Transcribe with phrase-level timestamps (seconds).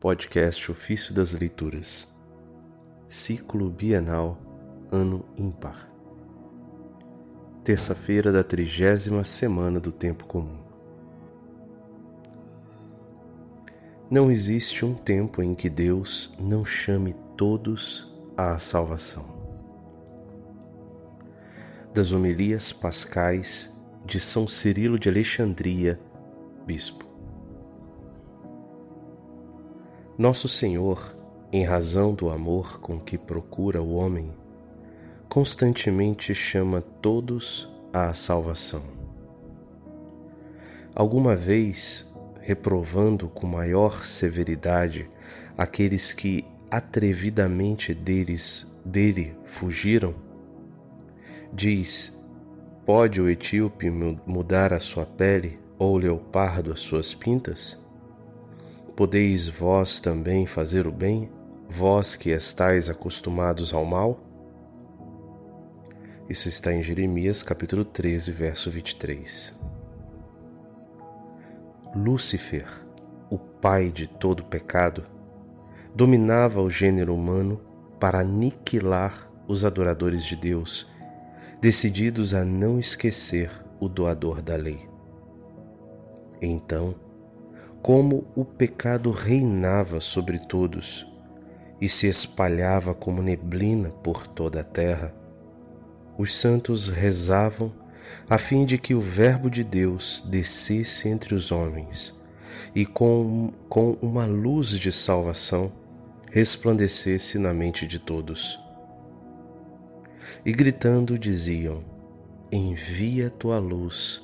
[0.00, 2.08] Podcast Ofício das Leituras,
[3.06, 4.40] Ciclo Bienal,
[4.90, 5.90] Ano Ímpar.
[7.62, 10.56] Terça-feira da trigésima semana do Tempo Comum.
[14.10, 19.26] Não existe um tempo em que Deus não chame todos à salvação.
[21.92, 23.70] Das homilias pascais
[24.06, 26.00] de São Cirilo de Alexandria,
[26.64, 27.09] Bispo.
[30.20, 31.16] Nosso Senhor,
[31.50, 34.30] em razão do amor com que procura o homem,
[35.30, 38.82] constantemente chama todos à salvação.
[40.94, 42.06] Alguma vez,
[42.38, 45.08] reprovando com maior severidade
[45.56, 50.14] aqueles que atrevidamente deles, dele fugiram,
[51.50, 52.14] diz:
[52.84, 57.80] Pode o etíope mudar a sua pele ou o leopardo as suas pintas?
[59.00, 61.30] Podeis vós também fazer o bem,
[61.70, 64.20] vós que estáis acostumados ao mal?
[66.28, 69.58] Isso está em Jeremias capítulo 13, verso 23.
[71.96, 72.66] Lúcifer,
[73.30, 75.06] o pai de todo pecado,
[75.94, 77.58] dominava o gênero humano
[77.98, 80.86] para aniquilar os adoradores de Deus,
[81.58, 84.86] decididos a não esquecer o doador da lei.
[86.42, 86.94] Então,
[87.82, 91.06] como o pecado reinava sobre todos
[91.80, 95.14] e se espalhava como neblina por toda a terra,
[96.18, 97.72] os santos rezavam
[98.28, 102.14] a fim de que o Verbo de Deus descesse entre os homens
[102.74, 105.72] e com, com uma luz de salvação
[106.30, 108.58] resplandecesse na mente de todos.
[110.44, 111.82] E gritando diziam:
[112.52, 114.22] Envia tua luz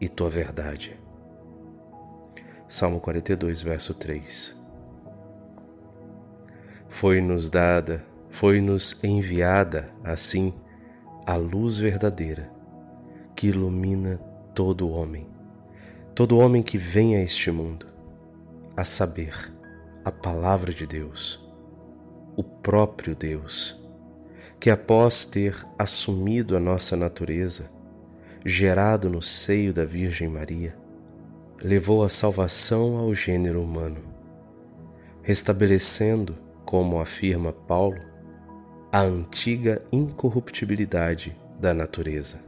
[0.00, 0.98] e tua verdade.
[2.70, 4.54] Salmo 42, verso 3.
[6.88, 10.54] Foi-nos dada, foi-nos enviada, assim,
[11.26, 12.48] a luz verdadeira,
[13.34, 14.18] que ilumina
[14.54, 15.26] todo homem,
[16.14, 17.86] todo homem que vem a este mundo,
[18.76, 19.52] a saber,
[20.04, 21.44] a palavra de Deus,
[22.36, 23.82] o próprio Deus,
[24.60, 27.68] que após ter assumido a nossa natureza,
[28.46, 30.79] gerado no seio da Virgem Maria,
[31.62, 34.00] levou a salvação ao gênero humano,
[35.22, 36.34] restabelecendo,
[36.64, 38.00] como afirma Paulo,
[38.90, 42.40] a antiga incorruptibilidade da natureza.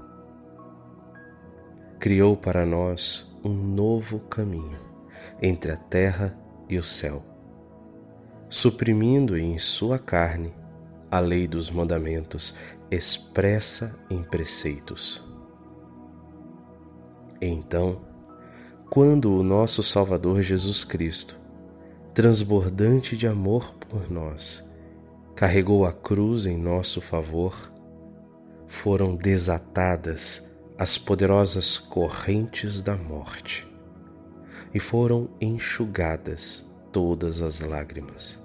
[2.00, 4.80] Criou para nós um novo caminho
[5.40, 6.36] entre a terra
[6.68, 7.22] e o céu,
[8.48, 10.54] suprimindo em sua carne
[11.10, 12.54] a lei dos mandamentos
[12.90, 15.22] expressa em preceitos.
[17.40, 18.11] Então,
[18.92, 21.34] quando o nosso Salvador Jesus Cristo,
[22.12, 24.70] transbordante de amor por nós,
[25.34, 27.72] carregou a cruz em nosso favor,
[28.66, 33.66] foram desatadas as poderosas correntes da morte
[34.74, 38.38] e foram enxugadas todas as lágrimas.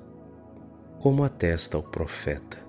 [0.97, 2.65] Como atesta o profeta,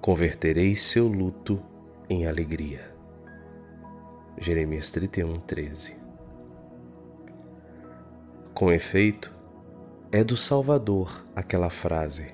[0.00, 1.60] converterei seu luto
[2.08, 2.94] em alegria.
[4.38, 6.05] Jeremias 31, 13
[8.56, 9.30] com efeito,
[10.10, 12.28] é do Salvador aquela frase: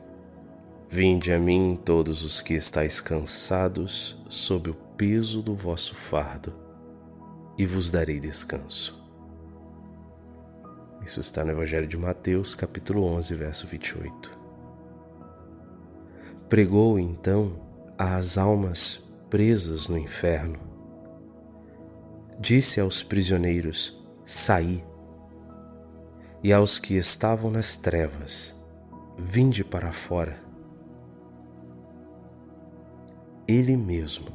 [0.88, 6.52] Vinde a mim todos os que estáis cansados sob o peso do vosso fardo,
[7.58, 8.96] e vos darei descanso.
[11.04, 14.30] Isso está no Evangelho de Mateus, capítulo 11, verso 28.
[16.48, 17.58] Pregou então
[17.98, 20.60] às almas presas no inferno.
[22.38, 24.84] Disse aos prisioneiros: Saí
[26.42, 28.60] e aos que estavam nas trevas:
[29.16, 30.36] Vinde para fora.
[33.46, 34.28] Ele mesmo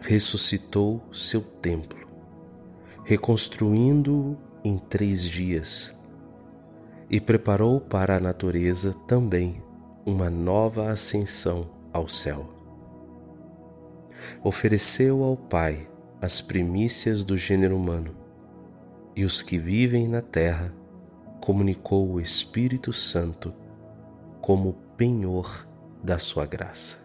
[0.00, 2.06] ressuscitou seu templo,
[3.04, 5.98] reconstruindo-o em três dias,
[7.08, 9.62] e preparou para a natureza também
[10.04, 12.48] uma nova ascensão ao céu.
[14.42, 15.88] Ofereceu ao Pai
[16.20, 18.14] as primícias do gênero humano,
[19.16, 20.74] e os que vivem na terra
[21.44, 23.52] comunicou o Espírito Santo
[24.40, 25.68] como penhor
[26.02, 27.03] da sua graça.